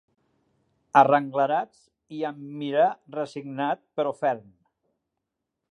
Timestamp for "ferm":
4.23-4.49